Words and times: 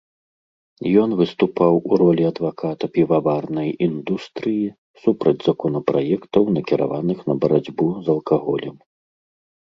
Ён 1.01 1.09
выступаў 1.19 1.73
у 1.89 1.97
ролі 2.01 2.23
адваката 2.29 2.85
піваварнай 2.95 3.69
індустрыі, 3.87 4.63
супраць 5.03 5.33
законапраектаў, 5.49 6.43
накіраваных 6.55 7.19
на 7.33 7.37
барацьбу 7.45 7.85
з 8.09 8.13
алкаголем. 8.15 8.75